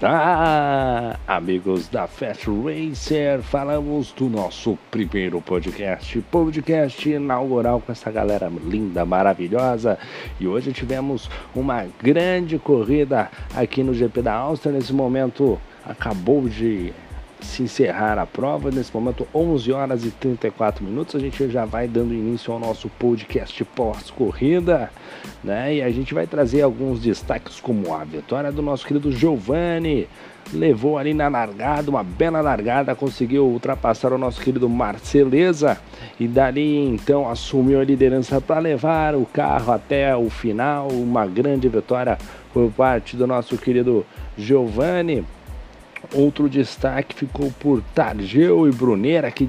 Ah, 0.00 1.18
amigos 1.26 1.88
da 1.88 2.06
Fast 2.06 2.46
Racer, 2.46 3.42
falamos 3.42 4.12
do 4.12 4.28
nosso 4.28 4.78
primeiro 4.92 5.40
podcast, 5.40 6.20
podcast 6.30 7.08
inaugural 7.10 7.80
com 7.80 7.90
essa 7.90 8.08
galera 8.08 8.48
linda, 8.64 9.04
maravilhosa. 9.04 9.98
E 10.38 10.46
hoje 10.46 10.72
tivemos 10.72 11.28
uma 11.52 11.84
grande 12.00 12.60
corrida 12.60 13.28
aqui 13.56 13.82
no 13.82 13.92
GP 13.92 14.22
da 14.22 14.34
Áustria. 14.34 14.70
Nesse 14.72 14.92
momento 14.92 15.58
acabou 15.84 16.48
de 16.48 16.92
se 17.40 17.62
encerrar 17.62 18.18
a 18.18 18.26
prova. 18.26 18.70
Nesse 18.70 18.94
momento, 18.94 19.26
11 19.34 19.72
horas 19.72 20.04
e 20.04 20.10
34 20.10 20.84
minutos. 20.84 21.14
A 21.14 21.18
gente 21.18 21.48
já 21.50 21.64
vai 21.64 21.86
dando 21.86 22.12
início 22.14 22.52
ao 22.52 22.58
nosso 22.58 22.88
podcast 22.88 23.64
pós-corrida, 23.64 24.90
né? 25.42 25.76
E 25.76 25.82
a 25.82 25.90
gente 25.90 26.14
vai 26.14 26.26
trazer 26.26 26.62
alguns 26.62 27.00
destaques, 27.00 27.60
como 27.60 27.94
a 27.94 28.04
vitória 28.04 28.50
do 28.50 28.62
nosso 28.62 28.86
querido 28.86 29.12
Giovanni. 29.12 30.08
Levou 30.52 30.96
ali 30.96 31.12
na 31.12 31.28
largada, 31.28 31.90
uma 31.90 32.02
bela 32.02 32.40
largada, 32.40 32.94
conseguiu 32.94 33.44
ultrapassar 33.46 34.14
o 34.14 34.18
nosso 34.18 34.40
querido 34.40 34.66
Marceleza 34.66 35.78
e 36.18 36.26
dali 36.26 36.74
então 36.74 37.28
assumiu 37.28 37.78
a 37.78 37.84
liderança 37.84 38.40
para 38.40 38.58
levar 38.58 39.14
o 39.14 39.26
carro 39.26 39.72
até 39.72 40.16
o 40.16 40.30
final. 40.30 40.88
Uma 40.88 41.26
grande 41.26 41.68
vitória 41.68 42.16
por 42.52 42.70
parte 42.72 43.14
do 43.14 43.26
nosso 43.26 43.58
querido 43.58 44.06
Giovanni. 44.38 45.22
Outro 46.12 46.48
destaque 46.48 47.14
ficou 47.14 47.52
por 47.60 47.82
Targeu 47.94 48.66
e 48.66 48.72
Brunera, 48.72 49.30
que 49.30 49.46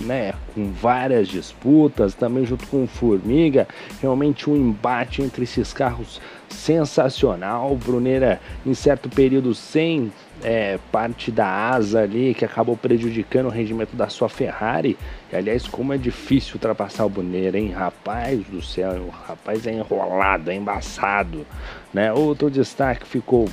né, 0.00 0.34
com 0.54 0.70
várias 0.72 1.28
disputas, 1.28 2.14
também 2.14 2.44
junto 2.44 2.66
com 2.66 2.86
Formiga, 2.86 3.66
realmente 4.00 4.50
um 4.50 4.56
embate 4.56 5.22
entre 5.22 5.44
esses 5.44 5.72
carros 5.72 6.20
sensacional. 6.48 7.74
Brunera 7.76 8.40
em 8.66 8.74
certo 8.74 9.08
período 9.08 9.54
sem 9.54 10.12
é, 10.42 10.78
parte 10.90 11.30
da 11.30 11.46
asa 11.46 12.02
ali, 12.02 12.34
que 12.34 12.44
acabou 12.44 12.76
prejudicando 12.76 13.46
o 13.46 13.50
rendimento 13.50 13.96
da 13.96 14.08
sua 14.08 14.28
Ferrari. 14.28 14.98
E, 15.32 15.36
aliás, 15.36 15.66
como 15.66 15.92
é 15.92 15.98
difícil 15.98 16.54
ultrapassar 16.54 17.04
o 17.04 17.08
Brunera, 17.08 17.58
hein? 17.58 17.70
Rapaz 17.70 18.44
do 18.46 18.62
céu, 18.62 18.92
o 18.92 19.10
rapaz 19.10 19.66
é 19.66 19.72
enrolado, 19.72 20.50
é 20.50 20.54
embaçado. 20.54 21.46
Né? 21.92 22.12
Outro 22.12 22.50
destaque 22.50 23.06
ficou 23.06 23.48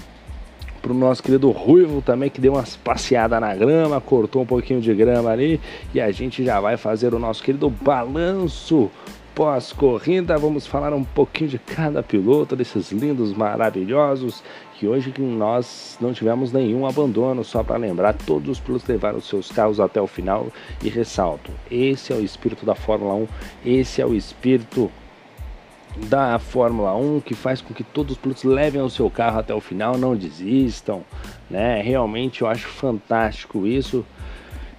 pro 0.82 0.94
nosso 0.94 1.22
querido 1.22 1.50
Ruivo 1.52 2.02
também, 2.02 2.30
que 2.30 2.42
deu 2.42 2.54
umas 2.54 2.76
passeadas 2.76 3.40
na 3.40 3.56
grama, 3.56 4.02
cortou 4.02 4.42
um 4.42 4.46
pouquinho 4.46 4.82
de 4.82 4.94
grama 4.94 5.30
ali. 5.30 5.60
E 5.94 6.02
a 6.02 6.12
gente 6.12 6.44
já 6.44 6.60
vai 6.60 6.78
fazer 6.78 7.14
o 7.14 7.20
nosso 7.20 7.44
querido 7.44 7.70
balanço 7.70 8.90
pós-corrida. 9.36 10.38
Vamos 10.38 10.68
falar 10.68 10.94
um 10.94 11.04
pouquinho 11.04 11.50
de 11.50 11.60
cada 11.60 12.04
piloto, 12.04 12.56
desses 12.56 12.92
lindos, 12.92 13.34
maravilhosos. 13.34 14.44
Que 14.78 14.88
hoje 14.88 15.14
nós 15.20 15.98
não 16.02 16.12
tivemos 16.12 16.52
nenhum 16.52 16.88
abandono, 16.88 17.44
só 17.44 17.64
para 17.64 17.78
lembrar, 17.78 18.14
todos 18.14 18.50
os 18.50 18.60
pilotos 18.60 18.88
levaram 18.88 19.22
seus 19.22 19.52
carros 19.52 19.80
até 19.80 20.02
o 20.02 20.08
final. 20.08 20.48
E 20.84 20.90
ressalto: 20.90 21.52
esse 21.70 22.12
é 22.12 22.16
o 22.16 22.24
espírito 22.24 22.66
da 22.66 22.74
Fórmula 22.74 23.14
1, 23.14 23.28
esse 23.64 24.02
é 24.02 24.06
o 24.06 24.16
espírito 24.16 24.92
da 25.98 26.40
Fórmula 26.40 26.96
1 26.96 27.22
que 27.22 27.34
faz 27.34 27.62
com 27.62 27.74
que 27.74 27.84
todos 27.84 28.14
os 28.14 28.18
pilotos 28.18 28.44
levem 28.44 28.82
o 28.82 28.90
seu 28.90 29.10
carro 29.10 29.40
até 29.40 29.54
o 29.54 29.62
final, 29.62 29.98
não 29.98 30.16
desistam, 30.16 31.04
né? 31.50 31.82
Realmente 31.82 32.42
eu 32.42 32.48
acho 32.48 32.68
fantástico 32.68 33.68
isso. 33.68 34.06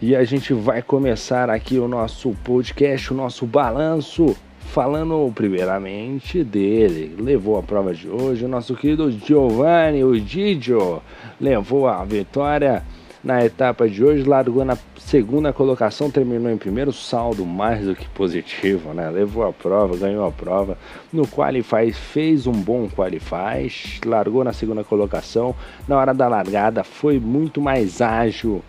E 0.01 0.17
a 0.17 0.25
gente 0.25 0.53
vai 0.53 0.83
começar 0.83 1.49
aqui 1.49 1.79
o 1.79 1.87
nosso 1.87 2.35
podcast, 2.43 3.13
o 3.13 3.17
nosso 3.17 3.47
balanço, 3.47 4.37
falando 4.59 5.31
primeiramente 5.33 6.43
dele. 6.43 7.15
Levou 7.19 7.57
a 7.59 7.63
prova 7.63 7.95
de 7.95 8.09
hoje, 8.09 8.45
o 8.45 8.49
nosso 8.49 8.75
querido 8.75 9.13
Giovanni, 9.13 10.03
o 10.03 10.19
Didio, 10.21 11.01
levou 11.41 11.87
a 11.87 12.05
vitória 12.05 12.83
na 13.23 13.45
etapa 13.45 13.89
de 13.89 14.05
hoje, 14.05 14.25
largou 14.25 14.65
na 14.65 14.77
segunda 14.97 15.53
colocação, 15.53 16.11
terminou 16.11 16.51
em 16.51 16.57
primeiro, 16.57 16.93
saldo 16.93 17.47
mais 17.47 17.87
do 17.87 17.95
que 17.95 18.09
positivo, 18.09 18.93
né? 18.93 19.09
Levou 19.11 19.47
a 19.47 19.53
prova, 19.53 19.97
ganhou 19.97 20.27
a 20.27 20.33
prova. 20.33 20.77
No 21.13 21.27
Qualify 21.27 21.93
fez 21.93 22.47
um 22.47 22.53
bom 22.53 22.89
Qualify, 22.89 23.71
largou 24.05 24.43
na 24.43 24.53
segunda 24.53 24.83
colocação. 24.83 25.55
Na 25.87 25.97
hora 25.97 26.13
da 26.13 26.27
largada 26.27 26.83
foi 26.83 27.21
muito 27.21 27.61
mais 27.61 28.01
ágil 28.01 28.63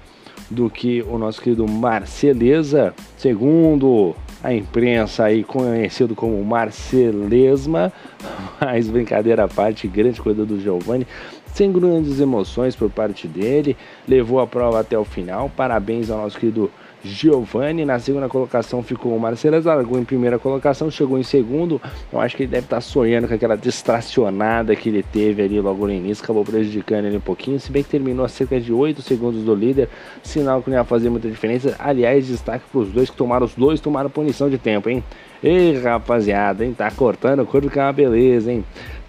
do 0.51 0.69
que 0.69 1.01
o 1.01 1.17
nosso 1.17 1.41
querido 1.41 1.67
Marceleza, 1.67 2.93
segundo 3.17 4.15
a 4.43 4.53
imprensa 4.53 5.23
aí 5.23 5.43
conhecido 5.43 6.13
como 6.13 6.43
Marcelesma, 6.43 7.91
mas 8.59 8.87
brincadeira 8.87 9.45
à 9.45 9.47
parte, 9.47 9.87
grande 9.87 10.21
coisa 10.21 10.45
do 10.45 10.59
Giovanni, 10.59 11.07
sem 11.53 11.71
grandes 11.71 12.19
emoções 12.19 12.75
por 12.75 12.89
parte 12.89 13.27
dele, 13.27 13.77
levou 14.07 14.39
a 14.39 14.47
prova 14.47 14.79
até 14.79 14.97
o 14.97 15.05
final. 15.05 15.51
Parabéns 15.55 16.09
ao 16.09 16.19
nosso 16.19 16.37
querido 16.37 16.71
Giovanni. 17.03 17.85
Na 17.85 17.99
segunda 17.99 18.29
colocação 18.29 18.81
ficou 18.81 19.15
o 19.15 19.19
Marcelo 19.19 19.61
largou 19.63 19.99
em 19.99 20.03
primeira 20.03 20.39
colocação, 20.39 20.89
chegou 20.89 21.19
em 21.19 21.23
segundo. 21.23 21.81
Eu 22.11 22.19
acho 22.19 22.35
que 22.35 22.43
ele 22.43 22.51
deve 22.51 22.65
estar 22.65 22.81
sonhando 22.81 23.27
com 23.27 23.33
aquela 23.33 23.55
distracionada 23.55 24.75
que 24.75 24.89
ele 24.89 25.03
teve 25.03 25.43
ali 25.43 25.59
logo 25.59 25.85
no 25.85 25.93
início, 25.93 26.23
acabou 26.23 26.43
prejudicando 26.43 27.05
ele 27.05 27.17
um 27.17 27.21
pouquinho. 27.21 27.59
Se 27.59 27.71
bem 27.71 27.83
que 27.83 27.89
terminou 27.89 28.25
a 28.25 28.29
cerca 28.29 28.59
de 28.59 28.71
8 28.71 29.01
segundos 29.01 29.43
do 29.43 29.53
líder, 29.53 29.89
sinal 30.23 30.61
que 30.61 30.69
não 30.69 30.77
ia 30.77 30.83
fazer 30.83 31.09
muita 31.09 31.29
diferença. 31.29 31.75
Aliás, 31.77 32.25
destaque 32.25 32.65
para 32.71 32.81
os 32.81 32.89
dois 32.89 33.09
que 33.09 33.17
tomaram, 33.17 33.45
os 33.45 33.53
dois 33.53 33.79
tomaram 33.79 34.09
punição 34.09 34.49
de 34.49 34.57
tempo, 34.57 34.89
hein? 34.89 35.03
Ei, 35.43 35.77
rapaziada, 35.77 36.65
hein? 36.65 36.73
Tá 36.73 36.89
cortando 36.89 37.41
o 37.41 37.45
corpo 37.45 37.69
que 37.69 37.77
é 37.77 37.83
uma 37.83 37.91
beleza, 37.91 38.51
hein? 38.51 38.63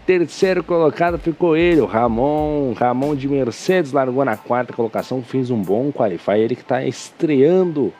Terceiro 0.06 0.62
colocado 0.62 1.18
ficou 1.18 1.56
ele, 1.56 1.80
o 1.80 1.86
Ramon. 1.86 2.74
Ramon 2.74 3.14
de 3.14 3.26
Mercedes 3.26 3.90
largou 3.90 4.22
na 4.22 4.36
quarta 4.36 4.70
colocação, 4.70 5.22
fez 5.22 5.50
um 5.50 5.62
bom 5.62 5.90
qualify. 5.90 6.38
Ele 6.38 6.54
que 6.54 6.60
está 6.60 6.84
estreando 6.84 7.90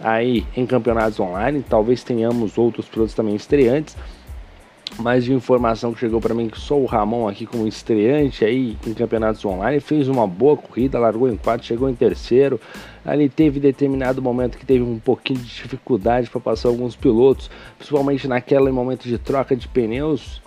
aí 0.00 0.46
em 0.56 0.64
campeonatos 0.64 1.18
online. 1.18 1.64
Talvez 1.68 2.04
tenhamos 2.04 2.56
outros 2.56 2.86
pilotos 2.86 3.14
também 3.14 3.34
estreantes. 3.34 3.96
Mas 4.98 5.24
de 5.24 5.32
informação 5.32 5.92
que 5.92 5.98
chegou 5.98 6.20
para 6.20 6.34
mim 6.34 6.48
que 6.48 6.58
só 6.58 6.78
o 6.78 6.84
Ramon 6.84 7.28
aqui 7.28 7.46
como 7.46 7.66
estreante 7.66 8.44
aí 8.44 8.76
em 8.86 8.94
campeonatos 8.94 9.44
online 9.44 9.80
fez 9.80 10.08
uma 10.08 10.26
boa 10.26 10.56
corrida, 10.56 10.98
largou 10.98 11.28
em 11.28 11.36
quarto, 11.36 11.64
chegou 11.64 11.88
em 11.88 11.94
terceiro. 11.94 12.60
Ali 13.04 13.28
teve 13.28 13.58
determinado 13.58 14.22
momento 14.22 14.56
que 14.56 14.66
teve 14.66 14.84
um 14.84 15.00
pouquinho 15.00 15.40
de 15.40 15.46
dificuldade 15.46 16.30
para 16.30 16.40
passar 16.40 16.68
alguns 16.68 16.94
pilotos, 16.94 17.50
principalmente 17.76 18.28
naquele 18.28 18.70
momento 18.70 19.08
de 19.08 19.18
troca 19.18 19.56
de 19.56 19.66
pneus 19.66 20.40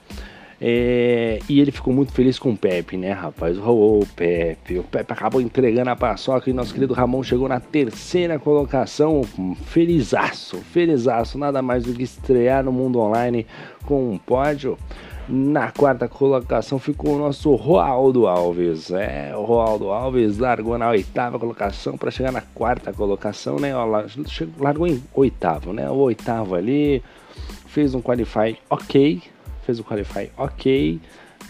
é, 0.65 1.39
e 1.49 1.59
ele 1.59 1.73
ficou 1.73 1.93
muito 1.93 2.13
feliz 2.13 2.39
com 2.39 2.51
o 2.51 2.57
Pepe, 2.57 2.95
né, 2.95 3.11
rapaz? 3.11 3.57
Oh, 3.57 3.99
Pepe. 4.15 4.79
O 4.79 4.83
Pepe 4.83 5.11
acabou 5.11 5.41
entregando 5.41 5.89
a 5.89 5.95
paçoca 5.95 6.49
e 6.49 6.53
nosso 6.53 6.73
querido 6.73 6.93
Ramon 6.93 7.21
chegou 7.21 7.49
na 7.49 7.59
terceira 7.59 8.39
colocação. 8.39 9.23
Felizaço, 9.65 10.59
felizaço. 10.71 11.37
Nada 11.37 11.61
mais 11.61 11.83
do 11.83 11.93
que 11.93 12.03
estrear 12.03 12.63
no 12.63 12.71
mundo 12.71 12.97
online 13.01 13.45
com 13.85 14.13
um 14.13 14.17
pódio. 14.17 14.77
Na 15.27 15.69
quarta 15.69 16.07
colocação 16.07 16.79
ficou 16.79 17.15
o 17.15 17.19
nosso 17.19 17.53
Roaldo 17.55 18.25
Alves. 18.25 18.89
É, 18.89 19.35
o 19.35 19.43
Roaldo 19.43 19.91
Alves 19.91 20.37
largou 20.37 20.77
na 20.77 20.91
oitava 20.91 21.37
colocação 21.37 21.97
para 21.97 22.09
chegar 22.09 22.31
na 22.31 22.41
quarta 22.41 22.93
colocação, 22.93 23.57
né? 23.57 23.73
Largou 24.57 24.87
em 24.87 25.03
oitavo, 25.13 25.73
né? 25.73 25.89
O 25.89 25.95
oitavo 25.95 26.55
ali. 26.55 27.03
Fez 27.67 27.93
um 27.95 28.01
qualify 28.01 28.55
ok, 28.69 29.19
fez 29.65 29.79
o 29.79 29.83
qualify 29.83 30.29
ok, 30.37 30.99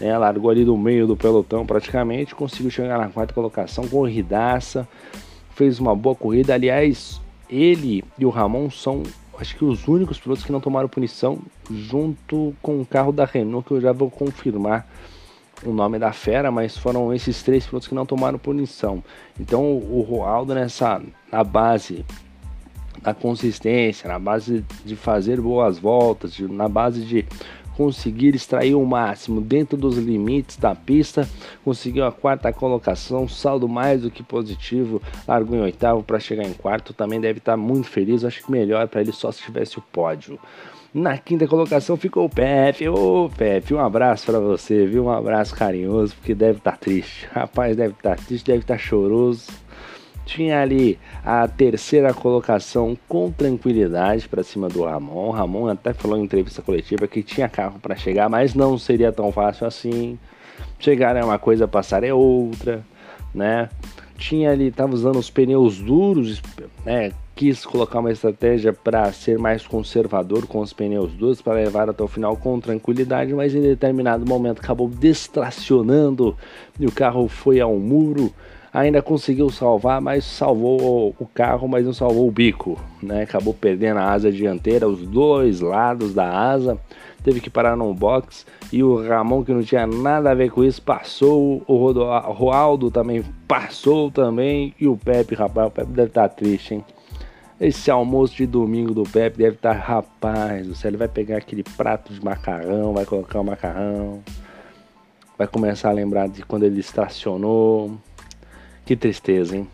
né, 0.00 0.16
largou 0.18 0.50
ali 0.50 0.64
do 0.64 0.76
meio 0.76 1.06
do 1.06 1.16
pelotão 1.16 1.64
praticamente, 1.64 2.34
conseguiu 2.34 2.70
chegar 2.70 2.98
na 2.98 3.08
quarta 3.08 3.32
colocação, 3.32 3.86
corridaça, 3.86 4.88
fez 5.54 5.78
uma 5.78 5.94
boa 5.94 6.14
corrida. 6.14 6.54
Aliás, 6.54 7.20
ele 7.48 8.04
e 8.18 8.24
o 8.24 8.30
Ramon 8.30 8.70
são, 8.70 9.02
acho 9.38 9.56
que, 9.56 9.64
os 9.64 9.86
únicos 9.86 10.18
pilotos 10.18 10.44
que 10.44 10.52
não 10.52 10.60
tomaram 10.60 10.88
punição, 10.88 11.38
junto 11.70 12.54
com 12.60 12.80
o 12.80 12.86
carro 12.86 13.12
da 13.12 13.24
Renault, 13.24 13.66
que 13.66 13.74
eu 13.74 13.80
já 13.80 13.92
vou 13.92 14.10
confirmar 14.10 14.86
o 15.64 15.72
nome 15.72 15.98
da 15.98 16.12
fera, 16.12 16.50
mas 16.50 16.76
foram 16.76 17.12
esses 17.12 17.42
três 17.42 17.66
pilotos 17.66 17.88
que 17.88 17.94
não 17.94 18.04
tomaram 18.04 18.38
punição. 18.38 19.02
Então 19.38 19.76
o 19.76 20.00
Roaldo 20.02 20.54
nessa 20.54 21.00
na 21.30 21.44
base 21.44 22.04
da 23.00 23.14
consistência, 23.14 24.08
na 24.08 24.18
base 24.18 24.64
de 24.84 24.96
fazer 24.96 25.40
boas 25.40 25.78
voltas, 25.78 26.38
na 26.38 26.68
base 26.68 27.02
de 27.02 27.24
conseguir 27.76 28.34
extrair 28.34 28.74
o 28.74 28.84
máximo 28.84 29.40
dentro 29.40 29.76
dos 29.76 29.96
limites 29.96 30.56
da 30.56 30.74
pista, 30.74 31.28
conseguiu 31.64 32.04
a 32.04 32.12
quarta 32.12 32.52
colocação, 32.52 33.28
saldo 33.28 33.68
mais 33.68 34.02
do 34.02 34.10
que 34.10 34.22
positivo, 34.22 35.02
largou 35.26 35.56
em 35.56 35.62
oitavo 35.62 36.02
para 36.02 36.20
chegar 36.20 36.44
em 36.44 36.52
quarto, 36.52 36.92
também 36.92 37.20
deve 37.20 37.38
estar 37.38 37.56
muito 37.56 37.88
feliz, 37.88 38.24
acho 38.24 38.44
que 38.44 38.50
melhor 38.50 38.88
para 38.88 39.00
ele 39.00 39.12
só 39.12 39.30
se 39.30 39.42
tivesse 39.42 39.78
o 39.78 39.82
pódio. 39.82 40.38
Na 40.92 41.18
quinta 41.18 41.48
colocação 41.48 41.96
ficou 41.96 42.24
o 42.24 42.30
Pepe. 42.30 42.88
Ô 42.88 43.28
Pepe, 43.36 43.74
um 43.74 43.80
abraço 43.80 44.26
para 44.26 44.38
você, 44.38 44.86
viu? 44.86 45.06
Um 45.06 45.10
abraço 45.10 45.52
carinhoso, 45.52 46.14
porque 46.14 46.36
deve 46.36 46.58
estar 46.58 46.70
tá 46.70 46.76
triste. 46.76 47.28
Rapaz, 47.32 47.76
deve 47.76 47.94
estar 47.94 48.14
tá 48.14 48.22
triste, 48.22 48.46
deve 48.46 48.60
estar 48.60 48.74
tá 48.74 48.78
choroso 48.78 49.64
tinha 50.24 50.60
ali 50.60 50.98
a 51.24 51.46
terceira 51.46 52.12
colocação 52.14 52.96
com 53.08 53.30
tranquilidade 53.30 54.28
para 54.28 54.42
cima 54.42 54.68
do 54.68 54.84
Ramon. 54.84 55.30
Ramon 55.30 55.68
até 55.68 55.92
falou 55.92 56.18
em 56.18 56.24
entrevista 56.24 56.62
coletiva 56.62 57.06
que 57.06 57.22
tinha 57.22 57.48
carro 57.48 57.78
para 57.80 57.94
chegar, 57.96 58.28
mas 58.28 58.54
não 58.54 58.78
seria 58.78 59.12
tão 59.12 59.30
fácil 59.30 59.66
assim. 59.66 60.18
Chegar 60.78 61.16
é 61.16 61.24
uma 61.24 61.38
coisa, 61.38 61.68
passar 61.68 62.04
é 62.04 62.12
outra. 62.12 62.84
né? 63.34 63.68
Tinha 64.16 64.52
ali, 64.52 64.70
tava 64.70 64.94
usando 64.94 65.18
os 65.18 65.28
pneus 65.28 65.78
duros, 65.78 66.40
né? 66.84 67.12
Quis 67.34 67.64
colocar 67.64 67.98
uma 67.98 68.12
estratégia 68.12 68.72
para 68.72 69.12
ser 69.12 69.38
mais 69.40 69.66
conservador 69.66 70.46
com 70.46 70.60
os 70.60 70.72
pneus 70.72 71.12
duros 71.12 71.42
para 71.42 71.54
levar 71.54 71.90
até 71.90 72.00
o 72.02 72.06
final 72.06 72.36
com 72.36 72.60
tranquilidade, 72.60 73.34
mas 73.34 73.54
em 73.56 73.60
determinado 73.60 74.24
momento 74.24 74.60
acabou 74.60 74.88
distracionando 74.88 76.36
e 76.78 76.86
o 76.86 76.92
carro 76.92 77.26
foi 77.26 77.60
ao 77.60 77.76
muro 77.76 78.32
ainda 78.74 79.00
conseguiu 79.00 79.48
salvar, 79.50 80.00
mas 80.00 80.24
salvou 80.24 81.14
o 81.16 81.26
carro, 81.26 81.68
mas 81.68 81.86
não 81.86 81.92
salvou 81.92 82.26
o 82.26 82.32
bico, 82.32 82.76
né? 83.00 83.22
Acabou 83.22 83.54
perdendo 83.54 83.98
a 83.98 84.10
asa 84.10 84.32
dianteira, 84.32 84.88
os 84.88 85.06
dois 85.06 85.60
lados 85.60 86.12
da 86.12 86.28
asa, 86.28 86.76
teve 87.22 87.40
que 87.40 87.48
parar 87.48 87.76
no 87.76 87.94
box 87.94 88.44
e 88.72 88.82
o 88.82 89.00
Ramon 89.00 89.44
que 89.44 89.52
não 89.52 89.62
tinha 89.62 89.86
nada 89.86 90.32
a 90.32 90.34
ver 90.34 90.50
com 90.50 90.64
isso 90.64 90.82
passou, 90.82 91.62
o 91.68 91.92
Roaldo 92.32 92.90
também 92.90 93.24
passou 93.46 94.10
também. 94.10 94.74
E 94.78 94.88
o 94.88 94.96
Pepe, 94.96 95.36
rapaz, 95.36 95.68
o 95.68 95.70
Pepe 95.70 95.92
deve 95.92 96.08
estar 96.08 96.28
tá 96.28 96.34
triste, 96.34 96.74
hein? 96.74 96.84
Esse 97.60 97.88
almoço 97.92 98.34
de 98.34 98.46
domingo 98.46 98.92
do 98.92 99.04
Pepe 99.04 99.38
deve 99.38 99.54
estar, 99.54 99.74
tá, 99.74 99.80
rapaz, 99.80 100.66
do 100.66 100.74
ele 100.86 100.96
vai 100.96 101.06
pegar 101.06 101.36
aquele 101.36 101.62
prato 101.62 102.12
de 102.12 102.22
macarrão, 102.22 102.92
vai 102.92 103.04
colocar 103.04 103.38
o 103.38 103.44
macarrão, 103.44 104.20
vai 105.38 105.46
começar 105.46 105.90
a 105.90 105.92
lembrar 105.92 106.28
de 106.28 106.42
quando 106.44 106.64
ele 106.64 106.80
estacionou, 106.80 107.96
que 108.84 108.96
tristeza, 108.96 109.56
hein? 109.56 109.68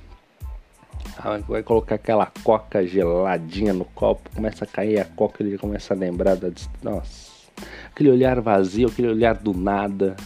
Vai 1.49 1.62
colocar 1.62 1.97
aquela 1.97 2.31
coca 2.43 2.87
geladinha 2.87 3.73
no 3.73 3.85
copo, 3.85 4.31
começa 4.35 4.65
a 4.65 4.67
cair 4.67 5.01
a 5.01 5.05
coca, 5.05 5.43
ele 5.43 5.59
começa 5.59 5.93
a 5.93 5.97
lembrar 5.97 6.37
da. 6.37 6.51
Nossa, 6.83 7.31
aquele 7.91 8.11
olhar 8.11 8.41
vazio, 8.41 8.89
aquele 8.89 9.09
olhar 9.09 9.35
do 9.35 9.53
nada. 9.53 10.17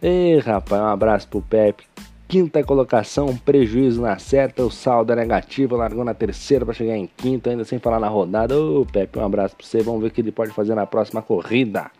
Ei, 0.00 0.38
rapaz, 0.38 0.80
um 0.80 0.86
abraço 0.86 1.26
pro 1.28 1.42
Pepe. 1.42 1.84
Quinta 2.28 2.62
colocação, 2.62 3.34
prejuízo 3.36 4.02
na 4.02 4.18
certa, 4.18 4.62
o 4.62 4.70
saldo 4.70 5.12
é 5.12 5.16
negativo, 5.16 5.76
largou 5.76 6.04
na 6.04 6.12
terceira 6.12 6.64
para 6.64 6.74
chegar 6.74 6.94
em 6.94 7.06
quinta, 7.06 7.50
ainda 7.50 7.64
sem 7.64 7.78
falar 7.78 7.98
na 7.98 8.08
rodada. 8.08 8.54
Ô, 8.56 8.84
Pepe, 8.84 9.18
um 9.18 9.24
abraço 9.24 9.56
pra 9.56 9.66
você, 9.66 9.80
vamos 9.80 10.02
ver 10.02 10.08
o 10.08 10.10
que 10.10 10.20
ele 10.20 10.30
pode 10.30 10.52
fazer 10.52 10.74
na 10.74 10.86
próxima 10.86 11.22
corrida. 11.22 11.90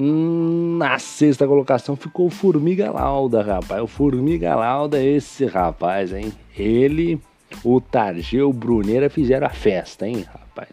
Na 0.00 0.96
sexta 1.00 1.44
colocação 1.44 1.96
ficou 1.96 2.28
o 2.28 2.30
Formiga 2.30 2.88
Lauda, 2.88 3.42
rapaz. 3.42 3.82
O 3.82 3.88
Formiga 3.88 4.54
Lauda, 4.54 5.02
esse 5.02 5.44
rapaz, 5.44 6.12
hein? 6.12 6.32
Ele, 6.56 7.20
o 7.64 7.80
Targeu, 7.80 8.48
o 8.48 8.52
Bruneira 8.52 9.10
fizeram 9.10 9.48
a 9.48 9.50
festa, 9.50 10.06
hein, 10.06 10.24
rapaz? 10.32 10.68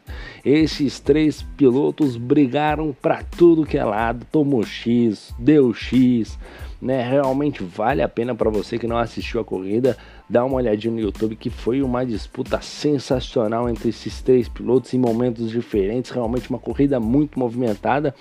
Esses 0.46 1.00
três 1.00 1.42
pilotos 1.42 2.18
brigaram 2.18 2.96
pra 3.02 3.24
tudo 3.24 3.66
que 3.66 3.80
é 3.80 3.84
lado, 3.84 4.28
tomou 4.32 4.64
X, 4.64 5.34
deu 5.40 5.74
X, 5.74 6.38
né? 6.80 7.02
Realmente 7.02 7.64
vale 7.64 8.04
a 8.04 8.08
pena 8.08 8.36
para 8.36 8.52
você 8.52 8.78
que 8.78 8.86
não 8.86 9.00
assistiu 9.00 9.42
a 9.42 9.44
corrida, 9.44 9.98
dar 10.30 10.46
uma 10.46 10.58
olhadinha 10.58 10.94
no 10.94 11.00
YouTube 11.00 11.36
que 11.36 11.50
foi 11.50 11.82
uma 11.82 12.06
disputa 12.06 12.62
sensacional 12.62 13.68
entre 13.68 13.90
esses 13.90 14.22
três 14.22 14.48
pilotos 14.48 14.94
em 14.94 15.00
momentos 15.00 15.50
diferentes, 15.50 16.12
realmente 16.12 16.48
uma 16.48 16.60
corrida 16.60 17.00
muito 17.00 17.40
movimentada 17.40 18.14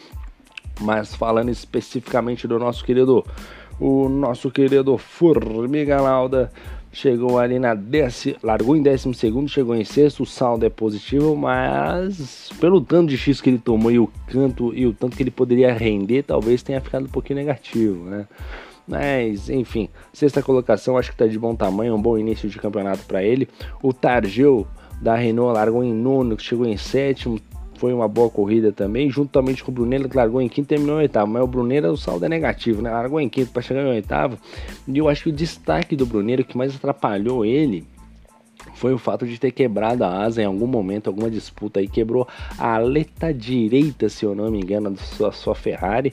mas 0.80 1.14
falando 1.14 1.50
especificamente 1.50 2.48
do 2.48 2.58
nosso 2.58 2.84
querido, 2.84 3.24
o 3.80 4.08
nosso 4.08 4.50
querido 4.50 4.96
Formiga 4.98 6.00
Lauda, 6.00 6.50
chegou 6.94 7.38
ali 7.38 7.58
na 7.58 7.74
décima, 7.74 8.36
largou 8.42 8.76
em 8.76 8.82
décimo 8.82 9.12
segundo, 9.12 9.48
chegou 9.48 9.74
em 9.74 9.84
sexto, 9.84 10.22
o 10.22 10.26
saldo 10.26 10.64
é 10.64 10.70
positivo, 10.70 11.36
mas 11.36 12.50
pelo 12.60 12.80
tanto 12.80 13.10
de 13.10 13.18
X 13.18 13.40
que 13.40 13.50
ele 13.50 13.58
tomou 13.58 13.90
e 13.90 13.98
o 13.98 14.08
canto 14.28 14.72
e 14.74 14.86
o 14.86 14.92
tanto 14.92 15.16
que 15.16 15.22
ele 15.22 15.30
poderia 15.30 15.72
render, 15.72 16.22
talvez 16.22 16.62
tenha 16.62 16.80
ficado 16.80 17.04
um 17.04 17.08
pouquinho 17.08 17.40
negativo, 17.40 18.04
né? 18.04 18.26
Mas, 18.86 19.48
enfim, 19.48 19.88
sexta 20.12 20.42
colocação, 20.42 20.96
acho 20.96 21.10
que 21.10 21.16
tá 21.16 21.26
de 21.26 21.38
bom 21.38 21.56
tamanho, 21.56 21.94
um 21.94 22.00
bom 22.00 22.18
início 22.18 22.48
de 22.48 22.58
campeonato 22.58 23.04
para 23.06 23.22
ele. 23.22 23.48
O 23.82 23.92
Targeu 23.92 24.66
da 25.00 25.16
Renault 25.16 25.54
largou 25.54 25.82
em 25.82 25.92
nono, 25.92 26.38
chegou 26.38 26.66
em 26.66 26.76
sétimo, 26.76 27.40
foi 27.84 27.92
uma 27.92 28.08
boa 28.08 28.30
corrida 28.30 28.72
também, 28.72 29.10
juntamente 29.10 29.62
com 29.62 29.70
o 29.70 29.74
Brunello 29.74 30.08
que 30.08 30.16
largou 30.16 30.40
em 30.40 30.48
quinto 30.48 30.68
e 30.68 30.74
terminou 30.74 30.96
em 30.96 31.02
oitavo. 31.02 31.30
Mas 31.30 31.42
o 31.42 31.46
Brunello, 31.46 31.92
o 31.92 31.98
saldo 31.98 32.24
é 32.24 32.28
negativo, 32.30 32.80
né? 32.80 32.90
Largou 32.90 33.20
em 33.20 33.28
quinto 33.28 33.50
para 33.50 33.60
chegar 33.60 33.82
em 33.82 33.90
oitavo. 33.90 34.38
E 34.88 34.96
eu 34.96 35.06
acho 35.06 35.24
que 35.24 35.28
o 35.28 35.32
destaque 35.32 35.94
do 35.94 36.06
Brunello 36.06 36.42
que 36.44 36.56
mais 36.56 36.74
atrapalhou 36.74 37.44
ele 37.44 37.84
foi 38.74 38.94
o 38.94 38.96
fato 38.96 39.26
de 39.26 39.38
ter 39.38 39.50
quebrado 39.50 40.02
a 40.02 40.24
asa 40.24 40.40
em 40.40 40.46
algum 40.46 40.66
momento, 40.66 41.08
alguma 41.08 41.28
disputa 41.28 41.78
aí, 41.78 41.86
quebrou 41.86 42.26
a 42.56 42.76
aleta 42.76 43.34
direita, 43.34 44.08
se 44.08 44.24
eu 44.24 44.34
não 44.34 44.50
me 44.50 44.60
engano, 44.62 44.90
da 44.90 45.02
sua, 45.02 45.30
sua 45.30 45.54
Ferrari. 45.54 46.10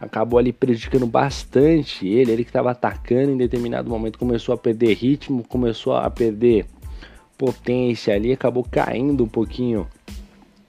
Acabou 0.00 0.40
ali 0.40 0.52
prejudicando 0.52 1.06
bastante 1.06 2.04
ele, 2.08 2.32
ele 2.32 2.42
que 2.42 2.50
estava 2.50 2.72
atacando 2.72 3.30
em 3.30 3.36
determinado 3.36 3.88
momento 3.88 4.18
começou 4.18 4.52
a 4.52 4.58
perder 4.58 4.92
ritmo, 4.94 5.44
começou 5.44 5.94
a 5.94 6.10
perder 6.10 6.66
potência 7.38 8.12
ali, 8.12 8.32
acabou 8.32 8.66
caindo 8.68 9.22
um 9.22 9.28
pouquinho 9.28 9.86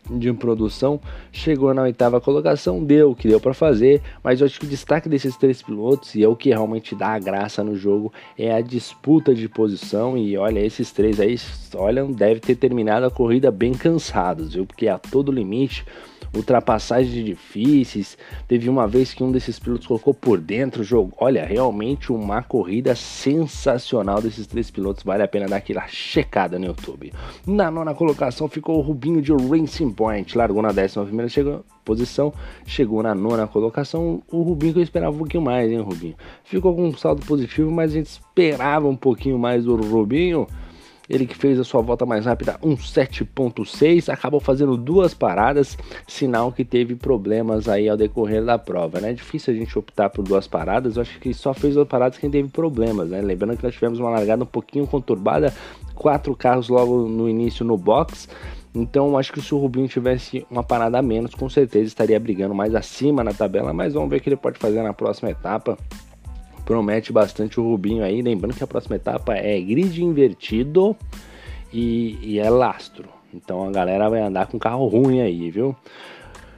de 0.10 0.32
produção, 0.34 1.00
chegou 1.32 1.74
na 1.74 1.84
oitava 1.84 2.22
colocação, 2.22 2.84
deu 2.84 3.12
o 3.12 3.16
que 3.16 3.28
deu 3.28 3.40
para 3.40 3.54
fazer, 3.54 4.02
mas 4.24 4.40
eu 4.40 4.46
acho 4.46 4.60
que 4.60 4.66
o 4.66 4.70
destaque 4.70 5.10
desses 5.10 5.36
três 5.38 5.62
pilotos, 5.62 6.16
e 6.16 6.24
é 6.24 6.28
o 6.28 6.36
que 6.36 6.50
realmente 6.50 6.96
dá 6.96 7.10
a 7.10 7.20
graça 7.20 7.64
no 7.64 7.76
jogo, 7.76 8.12
é 8.38 8.54
a 8.54 8.62
disputa 8.62 9.34
de 9.34 9.48
posição, 9.48 10.18
e 10.18 10.38
olha, 10.38 10.60
esses 10.60 10.92
três 10.92 11.20
aí, 11.20 11.36
olha, 11.76 12.04
deve 12.06 12.40
ter 12.40 12.56
terminado 12.56 13.06
a 13.06 13.12
corrida 13.12 13.52
bem 13.52 13.74
cansados, 13.74 14.54
viu, 14.54 14.66
porque 14.66 14.88
a 14.88 14.98
todo 14.98 15.32
limite, 15.32 15.86
ultrapassagens 16.34 17.26
difíceis. 17.26 18.18
Teve 18.48 18.70
uma 18.70 18.88
vez 18.88 19.14
que 19.14 19.24
um 19.24 19.32
desses 19.32 19.60
pilotos 19.60 19.88
colocou 19.88 20.14
por 20.14 20.40
dentro 20.40 20.82
o 20.82 20.86
jogo. 20.86 21.14
Olha, 21.18 21.46
realmente 21.46 22.12
uma 22.12 22.42
corrida 22.42 22.96
sensacional 22.96 24.22
desses 24.22 24.48
três 24.48 24.70
pilotos. 24.70 25.04
Vale 25.04 25.24
a 25.24 25.28
pena 25.28 25.48
dar 25.48 25.58
aquela 25.58 25.88
checada 25.88 26.60
no 26.60 26.66
YouTube. 26.66 27.14
Na 27.46 27.70
nona 27.72 27.94
colocação 27.94 28.48
ficou 28.48 28.78
o 28.78 28.82
Rubinho 28.82 29.22
de 29.22 29.32
Racing 29.32 29.92
Point. 29.92 30.38
Largou 30.38 30.62
na 30.62 30.72
décima 30.72 31.06
primeira 31.06 31.30
chegou, 31.30 31.64
posição, 31.84 32.34
chegou 32.66 33.02
na 33.02 33.16
nona 33.16 33.48
colocação. 33.48 34.22
O 34.32 34.42
Rubinho 34.42 34.74
que 34.74 34.80
eu 34.80 34.84
esperava 34.84 35.16
um 35.16 35.20
pouquinho 35.20 35.44
mais, 35.44 35.72
hein, 35.72 35.80
Rubinho? 35.80 36.16
Ficou 36.44 36.76
com 36.76 36.88
um 36.88 36.98
saldo 36.98 37.26
positivo, 37.26 37.72
mas 37.72 37.92
a 37.92 37.96
gente 37.96 38.08
esperava 38.08 38.88
um 38.88 38.96
pouquinho 38.96 39.38
mais 39.38 39.66
do 39.66 39.76
Rubinho. 39.76 40.48
Ele 41.10 41.26
que 41.26 41.38
fez 41.38 41.60
a 41.60 41.64
sua 41.64 41.82
volta 41.82 42.06
mais 42.06 42.26
rápida, 42.26 42.60
um 42.62 42.76
7.6, 42.76 44.12
acabou 44.12 44.40
fazendo 44.40 44.76
duas 44.76 45.14
paradas, 45.14 45.78
sinal 46.06 46.52
que 46.52 46.66
teve 46.66 46.96
problemas 46.96 47.70
aí 47.70 47.88
ao 47.88 47.96
decorrer 47.96 48.44
da 48.44 48.58
prova, 48.58 49.00
né? 49.00 49.12
É 49.12 49.14
difícil 49.14 49.54
a 49.54 49.58
gente 49.58 49.78
optar 49.80 50.10
por 50.10 50.24
duas 50.24 50.48
paradas, 50.48 50.96
eu 50.96 51.02
acho 51.02 51.20
que 51.20 51.34
só 51.34 51.54
fez 51.54 51.76
duas 51.76 51.88
paradas 51.88 52.18
quem 52.18 52.30
teve 52.30 52.50
problemas, 52.50 53.10
né? 53.10 53.22
Lembrando 53.22 53.58
que 53.58 53.64
nós 53.64 53.74
tivemos 53.74 54.00
uma 54.00 54.10
largada 54.10 54.44
um 54.44 54.48
pouquinho 54.48 54.86
conturbada, 54.86 55.54
quatro 55.96 56.36
carros 56.36 56.68
logo 56.68 57.08
no 57.08 57.30
início 57.30 57.64
no 57.64 57.78
box, 57.78 58.28
então 58.76 59.18
acho 59.18 59.32
que 59.32 59.42
se 59.42 59.56
o 59.56 59.58
Rubinho 59.58 59.88
tivesse 59.88 60.46
uma 60.52 60.64
parada 60.64 61.00
a 61.00 61.02
menos, 61.02 61.34
com 61.34 61.50
certeza 61.50 61.86
estaria 61.86 62.20
brigando 62.20 62.54
mais 62.54 62.76
acima 62.76 63.24
na 63.24 63.34
tabela, 63.34 63.74
mas 63.74 63.94
vamos 63.94 64.10
ver 64.10 64.18
o 64.18 64.22
que 64.22 64.30
ele 64.30 64.36
pode 64.36 64.60
fazer 64.60 64.84
na 64.84 64.94
próxima 64.94 65.32
etapa 65.32 65.78
promete 66.68 67.14
bastante 67.14 67.60
o 67.60 67.64
Rubinho 67.64 68.04
aí. 68.04 68.22
Lembrando 68.22 68.54
que 68.54 68.64
a 68.64 68.68
próxima 68.68 68.98
etapa 68.98 69.34
é 69.34 69.60
grid 69.62 70.04
invertido 70.04 70.96
e, 71.74 72.20
e 72.22 72.40
é 72.40 72.50
lastro. 72.50 73.08
Então 73.34 73.66
a 73.66 73.72
galera 73.72 74.10
vai 74.10 74.22
andar 74.22 74.48
com 74.48 74.60
carro 74.60 74.86
ruim 74.86 75.22
aí, 75.22 75.50
viu? 75.50 75.74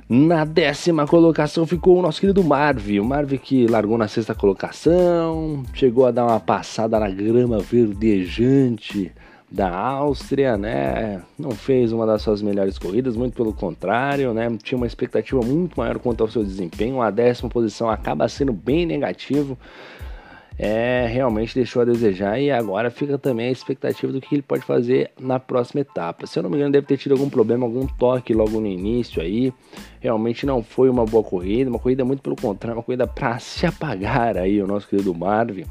Na 0.09 0.43
décima 0.43 1.05
colocação 1.05 1.67
ficou 1.67 1.99
o 1.99 2.01
nosso 2.01 2.19
querido 2.19 2.43
Marv. 2.43 2.99
O 2.99 3.05
Marv 3.05 3.33
que 3.33 3.67
largou 3.67 3.95
na 3.95 4.07
sexta 4.07 4.33
colocação, 4.33 5.63
chegou 5.75 6.07
a 6.07 6.11
dar 6.11 6.25
uma 6.25 6.39
passada 6.39 6.99
na 6.99 7.09
grama 7.09 7.59
verdejante 7.59 9.11
da 9.51 9.69
Áustria, 9.75 10.57
né? 10.57 11.21
Não 11.37 11.51
fez 11.51 11.91
uma 11.91 12.05
das 12.05 12.21
suas 12.21 12.41
melhores 12.41 12.77
corridas, 12.77 13.15
muito 13.15 13.35
pelo 13.35 13.53
contrário, 13.53 14.33
né? 14.33 14.47
Tinha 14.61 14.77
uma 14.77 14.87
expectativa 14.87 15.41
muito 15.41 15.79
maior 15.79 15.99
quanto 15.99 16.21
ao 16.21 16.29
seu 16.29 16.43
desempenho. 16.43 17.01
A 17.01 17.09
décima 17.09 17.49
posição 17.49 17.89
acaba 17.89 18.27
sendo 18.27 18.53
bem 18.53 18.85
negativo 18.85 19.57
é, 20.61 21.07
realmente 21.09 21.55
deixou 21.55 21.81
a 21.81 21.85
desejar 21.85 22.37
e 22.37 22.51
agora 22.51 22.91
fica 22.91 23.17
também 23.17 23.47
a 23.47 23.51
expectativa 23.51 24.11
do 24.11 24.19
que 24.19 24.35
ele 24.35 24.41
pode 24.41 24.65
fazer 24.65 25.09
na 25.17 25.39
próxima 25.39 25.79
etapa. 25.79 26.27
Se 26.27 26.37
eu 26.37 26.43
não 26.43 26.49
me 26.49 26.57
engano, 26.57 26.73
deve 26.73 26.85
ter 26.85 26.97
tido 26.97 27.13
algum 27.13 27.29
problema, 27.29 27.65
algum 27.65 27.87
toque 27.87 28.33
logo 28.33 28.59
no 28.59 28.67
início 28.67 29.21
aí. 29.21 29.53
Realmente 30.01 30.45
não 30.45 30.61
foi 30.61 30.89
uma 30.89 31.05
boa 31.05 31.23
corrida, 31.23 31.69
uma 31.69 31.79
corrida 31.79 32.03
muito 32.03 32.21
pelo 32.21 32.35
contrário, 32.35 32.77
uma 32.77 32.83
corrida 32.83 33.07
para 33.07 33.39
se 33.39 33.65
apagar 33.65 34.37
aí 34.37 34.61
o 34.61 34.67
nosso 34.67 34.89
querido 34.89 35.15
Marvin. 35.15 35.63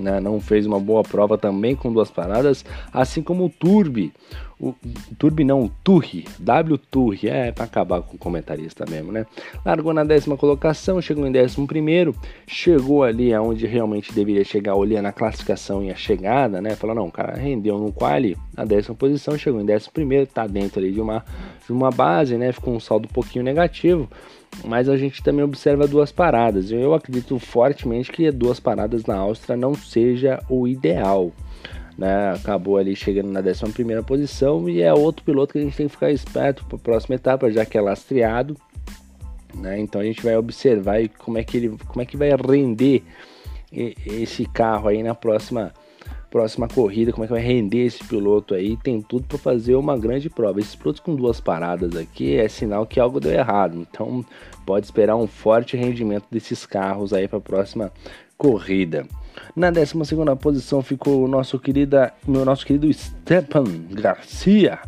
Né, 0.00 0.20
não 0.20 0.40
fez 0.40 0.66
uma 0.66 0.80
boa 0.80 1.02
prova 1.02 1.38
também 1.38 1.76
com 1.76 1.92
duas 1.92 2.10
paradas, 2.10 2.64
assim 2.92 3.22
como 3.22 3.44
o 3.44 3.50
Turbi. 3.50 4.12
O 4.60 4.74
Turbi 5.18 5.42
não, 5.42 5.64
o 5.64 5.68
Turri, 5.82 6.24
W 6.38 6.78
Turri, 6.78 7.28
é 7.28 7.50
para 7.50 7.64
acabar 7.64 8.02
com 8.02 8.14
o 8.14 8.18
comentarista 8.18 8.84
mesmo, 8.88 9.10
né? 9.10 9.26
Largou 9.64 9.92
na 9.92 10.04
décima 10.04 10.36
colocação, 10.36 11.02
chegou 11.02 11.26
em 11.26 11.32
décimo 11.32 11.66
primeiro, 11.66 12.14
chegou 12.46 13.02
ali 13.02 13.34
aonde 13.34 13.66
realmente 13.66 14.12
deveria 14.12 14.44
chegar, 14.44 14.76
olhando 14.76 15.06
a 15.06 15.12
classificação 15.12 15.82
e 15.82 15.90
a 15.90 15.96
chegada, 15.96 16.60
né? 16.60 16.76
Falou, 16.76 16.94
não, 16.94 17.06
o 17.06 17.12
cara 17.12 17.36
rendeu 17.36 17.78
no 17.78 17.92
quali, 17.92 18.36
na 18.56 18.64
décima 18.64 18.94
posição, 18.94 19.36
chegou 19.36 19.60
em 19.60 19.66
décimo 19.66 19.92
primeiro, 19.92 20.26
tá 20.26 20.46
dentro 20.46 20.78
ali 20.78 20.92
de 20.92 21.00
uma, 21.00 21.24
de 21.66 21.72
uma 21.72 21.90
base, 21.90 22.36
né? 22.36 22.52
Ficou 22.52 22.74
um 22.74 22.80
saldo 22.80 23.08
um 23.10 23.12
pouquinho 23.12 23.44
negativo, 23.44 24.08
mas 24.64 24.88
a 24.88 24.96
gente 24.96 25.20
também 25.20 25.44
observa 25.44 25.88
duas 25.88 26.12
paradas. 26.12 26.70
Eu 26.70 26.94
acredito 26.94 27.36
fortemente 27.40 28.12
que 28.12 28.30
duas 28.30 28.60
paradas 28.60 29.04
na 29.04 29.16
Áustria 29.16 29.56
não 29.56 29.74
seja 29.74 30.40
o 30.48 30.68
ideal 30.68 31.32
né? 31.96 32.32
Acabou 32.32 32.76
ali 32.76 32.94
chegando 32.96 33.30
na 33.30 33.40
11 33.40 33.72
primeira 33.72 34.02
posição 34.02 34.68
e 34.68 34.82
é 34.82 34.92
outro 34.92 35.24
piloto 35.24 35.52
que 35.52 35.58
a 35.58 35.62
gente 35.62 35.76
tem 35.76 35.86
que 35.86 35.92
ficar 35.92 36.10
esperto 36.10 36.64
para 36.66 36.76
a 36.76 36.80
próxima 36.80 37.14
etapa, 37.14 37.50
já 37.50 37.64
que 37.64 37.78
é 37.78 37.80
lastreado, 37.80 38.56
né? 39.54 39.78
Então 39.78 40.00
a 40.00 40.04
gente 40.04 40.22
vai 40.22 40.36
observar 40.36 41.08
como 41.18 41.38
é 41.38 41.44
que 41.44 41.56
ele, 41.56 41.76
como 41.86 42.02
é 42.02 42.04
que 42.04 42.16
vai 42.16 42.30
render 42.30 43.02
esse 43.72 44.46
carro 44.46 44.88
aí 44.88 45.02
na 45.02 45.14
próxima 45.14 45.72
próxima 46.30 46.66
corrida, 46.66 47.12
como 47.12 47.22
é 47.22 47.28
que 47.28 47.32
vai 47.32 47.40
render 47.40 47.86
esse 47.86 48.02
piloto 48.02 48.54
aí, 48.54 48.76
tem 48.76 49.00
tudo 49.00 49.24
para 49.24 49.38
fazer 49.38 49.76
uma 49.76 49.96
grande 49.96 50.28
prova. 50.28 50.58
Esses 50.58 50.74
pilotos 50.74 51.00
com 51.00 51.14
duas 51.14 51.40
paradas 51.40 51.94
aqui 51.94 52.34
é 52.34 52.48
sinal 52.48 52.84
que 52.84 52.98
algo 52.98 53.20
deu 53.20 53.30
errado. 53.30 53.78
Então 53.78 54.24
pode 54.66 54.84
esperar 54.84 55.14
um 55.14 55.28
forte 55.28 55.76
rendimento 55.76 56.26
desses 56.28 56.66
carros 56.66 57.12
aí 57.12 57.28
para 57.28 57.38
a 57.38 57.40
próxima 57.40 57.92
corrida. 58.36 59.06
Na 59.54 59.70
12 59.70 59.94
posição 60.40 60.82
ficou 60.82 61.24
o 61.24 61.28
nosso, 61.28 61.58
querida, 61.58 62.12
meu 62.26 62.44
nosso 62.44 62.66
querido 62.66 62.92
Stepan 62.92 63.64
Garcia, 63.90 64.78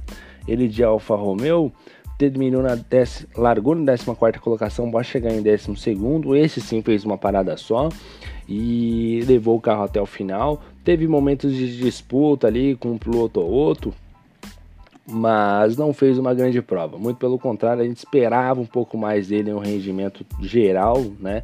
ele 0.47 0.69
de 0.69 0.83
Alfa 0.83 1.15
Romeo. 1.15 1.73
Terminou 2.19 2.63
na 2.63 2.75
dec... 2.77 3.27
largou 3.37 3.75
na 3.75 3.93
14 3.93 4.39
colocação, 4.41 4.91
vai 4.91 5.05
chegar 5.05 5.33
em 5.33 5.43
12. 5.43 5.73
Esse 6.39 6.61
sim 6.63 6.81
fez 6.81 7.05
uma 7.05 7.19
parada 7.19 7.57
só 7.59 7.91
e 8.49 9.23
levou 9.27 9.57
o 9.57 9.61
carro 9.61 9.85
até 9.85 10.01
o 10.01 10.07
final. 10.07 10.63
Teve 10.85 11.07
momentos 11.07 11.53
de 11.53 11.77
disputa 11.77 12.47
ali 12.47 12.77
com 12.77 12.93
um 12.93 12.99
piloto 12.99 13.41
ou 13.41 13.51
outro, 13.51 13.93
mas 15.07 15.77
não 15.77 15.93
fez 15.93 16.19
uma 16.19 16.33
grande 16.33 16.63
prova. 16.63 16.97
Muito 16.99 17.19
pelo 17.19 17.39
contrário, 17.39 17.83
a 17.83 17.87
gente 17.87 17.99
esperava 17.99 18.61
um 18.61 18.67
pouco 18.67 18.97
mais 18.97 19.29
dele 19.29 19.51
em 19.51 19.55
um 19.55 19.59
rendimento 19.59 20.25
geral, 20.41 21.05
né? 21.21 21.43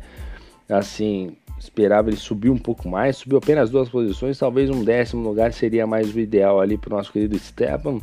Assim, 0.68 1.36
esperava 1.62 2.10
ele 2.10 2.16
subir 2.16 2.50
um 2.50 2.58
pouco 2.58 2.88
mais, 2.88 3.16
subiu 3.16 3.38
apenas 3.38 3.70
duas 3.70 3.88
posições, 3.88 4.38
talvez 4.38 4.68
um 4.68 4.82
décimo 4.82 5.22
lugar 5.22 5.52
seria 5.52 5.86
mais 5.86 6.14
o 6.14 6.18
ideal 6.18 6.60
ali 6.60 6.76
para 6.76 6.92
o 6.92 6.96
nosso 6.96 7.12
querido 7.12 7.38
Stepan. 7.38 8.00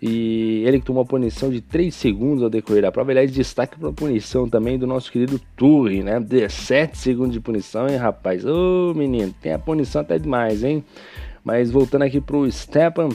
E 0.00 0.62
ele 0.66 0.80
que 0.80 0.84
tomou 0.84 1.02
a 1.02 1.06
punição 1.06 1.50
de 1.50 1.60
3 1.60 1.94
segundos 1.94 2.42
ao 2.42 2.50
decorrer 2.50 2.82
da 2.82 2.92
prova. 2.92 3.10
Aliás, 3.10 3.32
destaque 3.32 3.78
para 3.78 3.88
a 3.88 3.92
punição 3.92 4.48
também 4.48 4.78
do 4.78 4.86
nosso 4.86 5.10
querido 5.10 5.40
Turri, 5.56 6.02
né? 6.02 6.20
17 6.20 6.98
segundos 6.98 7.32
de 7.32 7.40
punição, 7.40 7.88
hein, 7.88 7.96
rapaz? 7.96 8.44
Ô, 8.44 8.92
menino, 8.94 9.34
tem 9.40 9.52
a 9.54 9.58
punição 9.58 10.02
até 10.02 10.18
demais, 10.18 10.62
hein? 10.62 10.84
Mas 11.42 11.70
voltando 11.70 12.02
aqui 12.02 12.20
para 12.20 12.36
o 12.36 12.50
Stepan, 12.50 13.08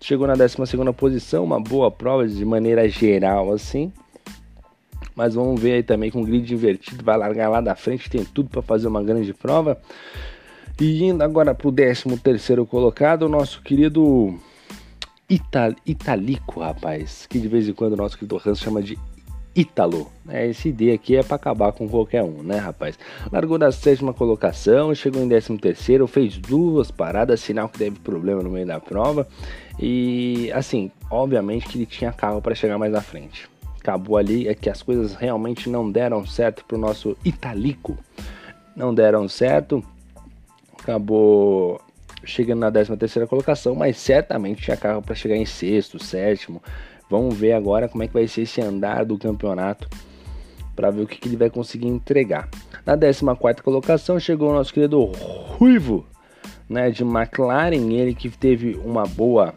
chegou 0.00 0.26
na 0.26 0.34
12 0.34 0.56
posição, 0.96 1.42
uma 1.42 1.58
boa 1.58 1.90
prova 1.90 2.28
de 2.28 2.44
maneira 2.44 2.88
geral, 2.88 3.52
assim 3.52 3.92
mas 5.18 5.34
vamos 5.34 5.60
ver 5.60 5.72
aí 5.72 5.82
também 5.82 6.12
com 6.12 6.22
o 6.22 6.24
grid 6.24 6.54
invertido, 6.54 7.04
vai 7.04 7.16
largar 7.16 7.48
lá 7.48 7.60
da 7.60 7.74
frente, 7.74 8.08
tem 8.08 8.24
tudo 8.24 8.48
para 8.48 8.62
fazer 8.62 8.86
uma 8.86 9.02
grande 9.02 9.34
prova. 9.34 9.76
E 10.80 11.02
indo 11.02 11.24
agora 11.24 11.52
para 11.52 11.66
o 11.66 11.72
13 11.72 12.16
terceiro 12.18 12.64
colocado, 12.64 13.22
o 13.24 13.28
nosso 13.28 13.60
querido 13.60 14.38
Ital 15.28 15.72
Italico, 15.84 16.60
rapaz, 16.60 17.26
que 17.28 17.40
de 17.40 17.48
vez 17.48 17.68
em 17.68 17.72
quando 17.72 17.94
o 17.94 17.96
nosso 17.96 18.16
querido 18.16 18.40
Hans 18.46 18.60
chama 18.60 18.80
de 18.80 18.96
Ítalo. 19.56 20.06
É, 20.28 20.46
esse 20.46 20.68
ID 20.68 20.94
aqui 20.94 21.16
é 21.16 21.24
para 21.24 21.34
acabar 21.34 21.72
com 21.72 21.88
qualquer 21.88 22.22
um, 22.22 22.44
né, 22.44 22.58
rapaz? 22.58 22.96
Largou 23.32 23.58
da 23.58 23.72
sétima 23.72 24.14
colocação, 24.14 24.94
chegou 24.94 25.20
em 25.20 25.28
13 25.28 25.58
terceiro, 25.58 26.06
fez 26.06 26.38
duas 26.38 26.92
paradas, 26.92 27.40
sinal 27.40 27.68
que 27.68 27.76
teve 27.76 27.98
problema 27.98 28.40
no 28.40 28.50
meio 28.50 28.68
da 28.68 28.78
prova. 28.78 29.26
E 29.80 30.48
assim, 30.54 30.92
obviamente 31.10 31.66
que 31.66 31.76
ele 31.76 31.86
tinha 31.86 32.12
carro 32.12 32.40
para 32.40 32.54
chegar 32.54 32.78
mais 32.78 32.94
à 32.94 33.00
frente 33.00 33.48
acabou 33.88 34.18
ali 34.18 34.46
é 34.46 34.54
que 34.54 34.68
as 34.68 34.82
coisas 34.82 35.14
realmente 35.14 35.70
não 35.70 35.90
deram 35.90 36.26
certo 36.26 36.62
para 36.64 36.76
o 36.76 36.80
nosso 36.80 37.16
Italico. 37.24 37.96
Não 38.76 38.94
deram 38.94 39.26
certo, 39.28 39.82
acabou 40.78 41.80
chegando 42.22 42.60
na 42.60 42.70
13 42.70 42.96
terceira 42.96 43.26
colocação, 43.26 43.74
mas 43.74 43.96
certamente 43.96 44.62
tinha 44.62 44.76
carro 44.76 45.00
para 45.00 45.14
chegar 45.14 45.36
em 45.36 45.46
sexto, 45.46 46.02
sétimo. 46.02 46.62
Vamos 47.08 47.36
ver 47.36 47.52
agora 47.52 47.88
como 47.88 48.04
é 48.04 48.06
que 48.06 48.12
vai 48.12 48.28
ser 48.28 48.42
esse 48.42 48.60
andar 48.60 49.04
do 49.04 49.18
campeonato 49.18 49.88
para 50.76 50.90
ver 50.90 51.02
o 51.02 51.06
que, 51.06 51.18
que, 51.18 51.28
ele 51.28 51.36
vai 51.36 51.48
conseguir 51.50 51.88
entregar. 51.88 52.48
Na 52.84 52.92
14 52.92 53.24
quarta 53.38 53.62
colocação 53.62 54.20
chegou 54.20 54.50
o 54.50 54.52
nosso 54.52 54.72
querido 54.72 55.02
Ruivo, 55.04 56.06
né, 56.68 56.90
de 56.90 57.02
McLaren, 57.02 57.92
ele 57.92 58.14
que 58.14 58.28
teve 58.28 58.74
uma 58.84 59.04
boa 59.04 59.54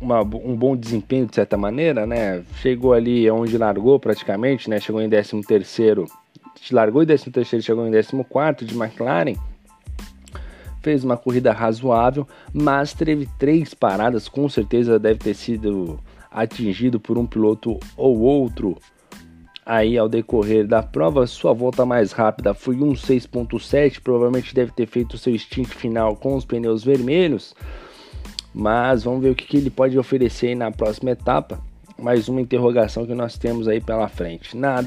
uma, 0.00 0.20
um 0.20 0.56
bom 0.56 0.76
desempenho 0.76 1.26
de 1.26 1.34
certa 1.34 1.56
maneira, 1.56 2.06
né? 2.06 2.42
Chegou 2.60 2.92
ali 2.92 3.30
onde 3.30 3.56
largou 3.58 3.98
praticamente, 3.98 4.70
né? 4.70 4.80
Chegou 4.80 5.00
em 5.00 5.08
13 5.08 5.40
terceiro, 5.42 6.06
largou 6.70 7.02
em 7.02 7.06
13 7.06 7.30
terceiro, 7.30 7.64
chegou 7.64 7.86
em 7.86 7.92
14 7.92 8.24
quarto 8.24 8.64
de 8.64 8.76
McLaren. 8.76 9.34
Fez 10.80 11.02
uma 11.02 11.16
corrida 11.16 11.52
razoável, 11.52 12.26
mas 12.52 12.92
teve 12.92 13.28
três 13.38 13.74
paradas, 13.74 14.28
com 14.28 14.48
certeza 14.48 14.98
deve 14.98 15.18
ter 15.18 15.34
sido 15.34 15.98
atingido 16.30 17.00
por 17.00 17.18
um 17.18 17.26
piloto 17.26 17.78
ou 17.96 18.20
outro 18.20 18.76
aí 19.66 19.98
ao 19.98 20.08
decorrer 20.08 20.66
da 20.66 20.82
prova. 20.82 21.26
Sua 21.26 21.52
volta 21.52 21.84
mais 21.84 22.12
rápida 22.12 22.54
foi 22.54 22.76
1.6.7, 22.76 24.00
provavelmente 24.00 24.54
deve 24.54 24.72
ter 24.72 24.86
feito 24.86 25.18
seu 25.18 25.36
stint 25.36 25.68
final 25.68 26.16
com 26.16 26.34
os 26.34 26.44
pneus 26.44 26.82
vermelhos. 26.82 27.54
Mas 28.54 29.04
vamos 29.04 29.22
ver 29.22 29.30
o 29.30 29.34
que, 29.34 29.46
que 29.46 29.56
ele 29.56 29.70
pode 29.70 29.98
oferecer 29.98 30.54
na 30.54 30.70
próxima 30.70 31.10
etapa. 31.10 31.60
Mais 32.00 32.28
uma 32.28 32.40
interrogação 32.40 33.04
que 33.04 33.12
nós 33.12 33.36
temos 33.36 33.66
aí 33.66 33.80
pela 33.80 34.06
frente. 34.08 34.56
Na 34.56 34.84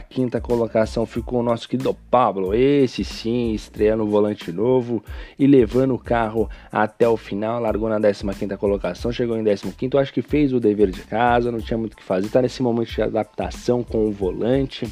15 0.00 0.40
colocação 0.40 1.04
ficou 1.04 1.40
o 1.40 1.42
nosso 1.42 1.68
querido 1.68 1.94
Pablo. 2.10 2.54
Esse 2.54 3.04
sim, 3.04 3.52
estreando 3.52 4.04
o 4.04 4.08
volante 4.08 4.50
novo 4.50 5.04
e 5.38 5.46
levando 5.46 5.94
o 5.94 5.98
carro 5.98 6.48
até 6.72 7.06
o 7.06 7.16
final. 7.18 7.60
Largou 7.60 7.90
na 7.90 8.00
15 8.00 8.56
colocação, 8.56 9.12
chegou 9.12 9.36
em 9.36 9.44
15. 9.44 9.98
Acho 9.98 10.14
que 10.14 10.22
fez 10.22 10.54
o 10.54 10.58
dever 10.58 10.90
de 10.90 11.02
casa, 11.02 11.52
não 11.52 11.60
tinha 11.60 11.76
muito 11.76 11.92
o 11.92 11.96
que 11.96 12.02
fazer. 12.02 12.26
Está 12.26 12.40
nesse 12.40 12.62
momento 12.62 12.90
de 12.90 13.02
adaptação 13.02 13.84
com 13.84 14.06
o 14.06 14.10
volante. 14.10 14.88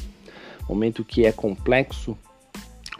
Momento 0.69 1.03
que 1.03 1.25
é 1.25 1.31
complexo, 1.31 2.15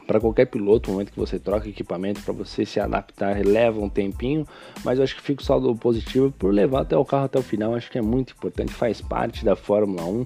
para 0.10 0.20
qualquer 0.20 0.48
piloto, 0.48 0.90
no 0.90 0.94
momento 0.96 1.12
que 1.12 1.20
você 1.20 1.38
troca 1.38 1.70
equipamento, 1.70 2.24
para 2.24 2.34
você 2.34 2.66
se 2.66 2.80
adaptar, 2.80 3.46
leva 3.46 3.80
um 3.80 3.88
tempinho, 3.88 4.44
mas 4.84 4.98
eu 4.98 5.04
acho 5.04 5.16
que 5.16 5.22
fica 5.22 5.44
o 5.44 5.46
saldo 5.46 5.76
positivo 5.76 6.32
por 6.32 6.52
levar 6.52 6.82
até 6.82 6.98
o 6.98 7.06
carro 7.06 7.26
até 7.26 7.38
o 7.38 7.44
final, 7.44 7.76
acho 7.76 7.92
que 7.92 7.98
é 8.00 8.02
muito 8.02 8.34
importante, 8.34 8.74
faz 8.74 9.02
parte 9.02 9.46
da 9.46 9.56
Fórmula 9.56 10.04
1 10.04 10.26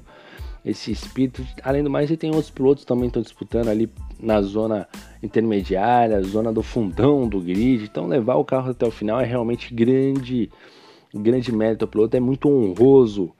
esse 0.63 0.89
espírito. 0.89 1.45
Além 1.61 1.83
do 1.83 1.89
mais, 1.89 2.07
você 2.07 2.15
tem 2.15 2.29
outros 2.29 2.49
pilotos 2.49 2.85
também 2.85 3.07
estão 3.07 3.21
disputando 3.21 3.67
ali 3.67 3.91
na 4.17 4.41
zona 4.41 4.87
intermediária, 5.21 6.23
zona 6.23 6.53
do 6.53 6.63
fundão 6.63 7.27
do 7.27 7.41
grid. 7.41 7.83
Então, 7.83 8.07
levar 8.07 8.35
o 8.35 8.45
carro 8.45 8.71
até 8.71 8.87
o 8.87 8.91
final 8.91 9.19
é 9.19 9.25
realmente 9.25 9.73
grande, 9.73 10.49
grande 11.13 11.51
mérito 11.51 11.83
ao 11.83 11.89
piloto, 11.89 12.15
é 12.15 12.21
muito 12.21 12.47
honroso 12.47 13.33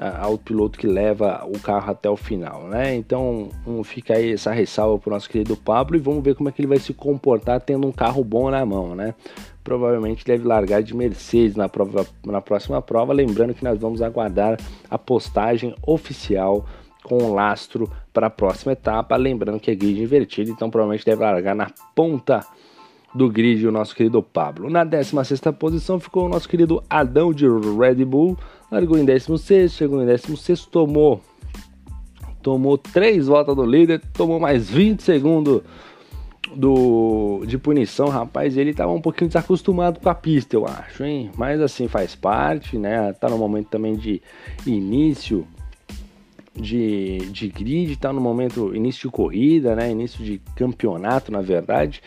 ao 0.00 0.38
piloto 0.38 0.78
que 0.78 0.86
leva 0.86 1.44
o 1.44 1.58
carro 1.58 1.90
até 1.90 2.08
o 2.08 2.16
final, 2.16 2.62
né? 2.64 2.94
Então 2.94 3.50
um, 3.66 3.84
fica 3.84 4.14
aí 4.14 4.32
essa 4.32 4.50
ressalva 4.50 4.98
para 4.98 5.10
o 5.10 5.12
nosso 5.12 5.28
querido 5.28 5.54
Pablo 5.56 5.94
e 5.94 6.00
vamos 6.00 6.24
ver 6.24 6.34
como 6.34 6.48
é 6.48 6.52
que 6.52 6.62
ele 6.62 6.68
vai 6.68 6.78
se 6.78 6.94
comportar 6.94 7.60
tendo 7.60 7.86
um 7.86 7.92
carro 7.92 8.24
bom 8.24 8.50
na 8.50 8.64
mão, 8.64 8.94
né? 8.94 9.14
Provavelmente 9.62 10.24
deve 10.24 10.46
largar 10.46 10.82
de 10.82 10.96
Mercedes 10.96 11.54
na, 11.54 11.68
prova, 11.68 12.06
na 12.24 12.40
próxima 12.40 12.80
prova, 12.80 13.12
lembrando 13.12 13.52
que 13.52 13.62
nós 13.62 13.78
vamos 13.78 14.00
aguardar 14.00 14.58
a 14.88 14.96
postagem 14.96 15.74
oficial 15.86 16.64
com 17.04 17.18
o 17.18 17.34
lastro 17.34 17.90
para 18.12 18.28
a 18.28 18.30
próxima 18.30 18.72
etapa, 18.72 19.16
lembrando 19.16 19.60
que 19.60 19.70
é 19.70 19.74
grid 19.74 20.02
invertido, 20.02 20.50
então 20.50 20.70
provavelmente 20.70 21.04
deve 21.04 21.22
largar 21.22 21.54
na 21.54 21.70
ponta 21.94 22.40
do 23.14 23.28
grid 23.28 23.66
o 23.66 23.72
nosso 23.72 23.94
querido 23.94 24.22
Pablo. 24.22 24.70
Na 24.70 24.84
16 24.84 25.40
posição 25.58 25.98
ficou 25.98 26.26
o 26.26 26.28
nosso 26.28 26.48
querido 26.48 26.82
Adão 26.88 27.32
de 27.32 27.46
Red 27.46 28.04
Bull, 28.04 28.38
largou 28.70 28.98
em 28.98 29.04
16, 29.04 29.72
chegou 29.72 30.02
em 30.02 30.06
16, 30.06 30.66
tomou 30.66 31.20
tomou 32.42 32.78
três 32.78 33.26
voltas 33.26 33.54
do 33.54 33.64
líder, 33.64 34.00
tomou 34.14 34.40
mais 34.40 34.70
20 34.70 35.02
segundos 35.02 35.62
do, 36.54 37.44
de 37.46 37.58
punição, 37.58 38.08
rapaz, 38.08 38.56
ele 38.56 38.70
estava 38.70 38.90
um 38.92 39.00
pouquinho 39.00 39.28
desacostumado 39.28 40.00
com 40.00 40.08
a 40.08 40.14
pista, 40.14 40.56
eu 40.56 40.66
acho, 40.66 41.04
hein? 41.04 41.30
Mas 41.36 41.60
assim 41.60 41.86
faz 41.86 42.14
parte, 42.14 42.78
né? 42.78 43.12
Tá 43.12 43.28
no 43.28 43.38
momento 43.38 43.68
também 43.68 43.94
de 43.94 44.20
início 44.66 45.46
de, 46.54 47.18
de 47.30 47.48
grid, 47.48 47.96
tá 47.96 48.12
no 48.12 48.20
momento 48.20 48.74
início 48.74 49.08
de 49.08 49.14
corrida, 49.14 49.76
né? 49.76 49.90
Início 49.90 50.24
de 50.24 50.40
campeonato, 50.56 51.30
na 51.30 51.40
verdade. 51.40 52.02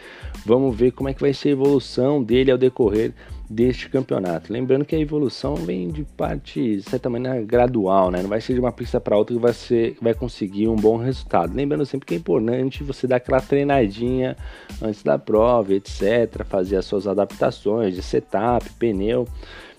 Vamos 0.45 0.75
ver 0.75 0.91
como 0.91 1.09
é 1.09 1.13
que 1.13 1.21
vai 1.21 1.33
ser 1.33 1.49
a 1.49 1.51
evolução 1.53 2.21
dele 2.21 2.51
ao 2.51 2.57
decorrer 2.57 3.13
deste 3.53 3.89
campeonato. 3.89 4.51
Lembrando 4.51 4.83
que 4.83 4.95
a 4.95 4.99
evolução 4.99 5.55
vem 5.55 5.89
de 5.89 6.03
parte, 6.03 6.77
de 6.77 6.81
certa 6.81 7.09
maneira, 7.09 7.41
gradual, 7.41 8.09
né? 8.09 8.21
Não 8.21 8.29
vai 8.29 8.41
ser 8.41 8.53
de 8.53 8.59
uma 8.59 8.71
pista 8.71 8.99
para 8.99 9.17
outra 9.17 9.35
que 9.35 9.41
vai, 9.41 9.53
ser, 9.53 9.95
vai 10.01 10.13
conseguir 10.13 10.67
um 10.67 10.75
bom 10.75 10.97
resultado. 10.97 11.55
Lembrando 11.55 11.85
sempre 11.85 12.05
que 12.05 12.13
é 12.15 12.17
importante 12.17 12.83
você 12.83 13.05
dar 13.07 13.17
aquela 13.17 13.41
treinadinha 13.41 14.35
antes 14.81 15.03
da 15.03 15.19
prova, 15.19 15.73
etc. 15.73 16.43
Fazer 16.45 16.77
as 16.77 16.85
suas 16.85 17.07
adaptações 17.07 17.93
de 17.93 18.01
setup, 18.01 18.69
pneu. 18.79 19.27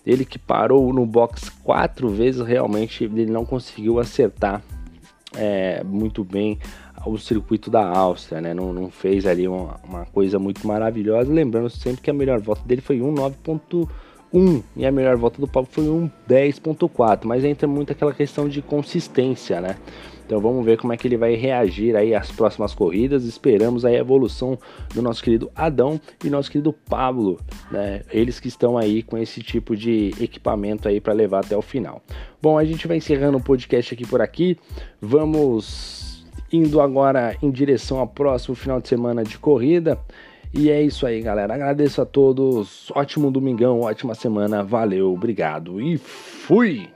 Ele 0.07 0.25
que 0.25 0.38
parou 0.38 0.93
no 0.93 1.04
box 1.04 1.49
quatro 1.62 2.09
vezes, 2.09 2.47
realmente 2.47 3.04
ele 3.04 3.26
não 3.26 3.45
conseguiu 3.45 3.99
acertar 3.99 4.62
é, 5.37 5.83
muito 5.83 6.23
bem 6.23 6.59
o 7.07 7.19
circuito 7.19 7.71
da 7.71 7.87
Áustria, 7.87 8.41
né? 8.41 8.55
Não, 8.55 8.73
não 8.73 8.91
fez 8.91 9.27
ali 9.27 9.47
uma, 9.47 9.81
uma, 9.85 10.05
coisa 10.07 10.39
muito 10.39 10.67
maravilhosa. 10.67 11.33
Lembrando 11.33 11.71
sempre 11.71 12.01
que 12.03 12.11
a 12.11 12.15
melhor 12.15 12.41
volta 12.41 12.63
dele 12.67 12.81
foi 12.81 12.99
1,9.1 12.99 14.63
e 14.77 14.87
a 14.87 14.93
melhor 14.93 15.17
volta 15.17 15.41
do 15.41 15.47
Pablo 15.47 15.69
foi 15.71 15.85
1,10.4. 15.85 17.25
Mas 17.25 17.45
entra 17.45 17.69
muito 17.69 17.93
aquela 17.93 18.13
questão 18.13 18.49
de 18.49 18.61
consistência, 18.63 19.61
né? 19.61 19.77
Então 20.27 20.41
vamos 20.41 20.65
ver 20.65 20.79
como 20.79 20.93
é 20.93 20.97
que 20.97 21.07
ele 21.07 21.19
vai 21.19 21.35
reagir 21.35 21.95
aí 21.97 22.15
às 22.15 22.31
próximas 22.33 22.75
corridas. 22.75 23.25
Esperamos 23.25 23.85
a 23.85 23.93
evolução 23.93 24.59
do 24.95 25.03
nosso 25.03 25.23
querido 25.23 25.51
Adão 25.55 26.01
e 26.25 26.31
nosso 26.31 26.51
querido 26.51 26.73
Pablo, 26.73 27.39
né? 27.71 28.03
Eles 28.11 28.41
que 28.41 28.49
estão 28.49 28.79
aí 28.79 29.03
com 29.03 29.19
esse 29.19 29.43
tipo 29.43 29.77
de 29.77 30.15
equipamento 30.19 30.89
aí 30.89 31.01
para 31.01 31.13
levar 31.13 31.45
até 31.45 31.57
o 31.57 31.63
final. 31.63 32.03
Bom, 32.41 32.59
a 32.59 32.65
gente 32.65 32.89
vai 32.89 32.97
encerrando 32.97 33.37
o 33.37 33.43
podcast 33.43 33.93
aqui 33.93 34.07
por 34.07 34.23
aqui. 34.23 34.57
Vamos 35.01 36.13
indo 36.55 36.81
agora 36.81 37.37
em 37.43 37.51
direção 37.51 37.99
ao 37.99 38.07
próximo 38.07 38.55
final 38.55 38.81
de 38.81 38.89
semana 38.89 39.25
de 39.25 39.39
corrida. 39.39 39.99
E 40.53 40.71
é 40.71 40.81
isso 40.81 41.05
aí, 41.05 41.21
galera. 41.21 41.55
Agradeço 41.55 42.01
a 42.01 42.07
todos. 42.07 42.91
Ótimo 42.95 43.31
domingão, 43.31 43.81
ótima 43.81 44.15
semana. 44.15 44.63
Valeu, 44.63 45.13
obrigado 45.13 45.81
e 45.81 45.99
fui! 45.99 46.89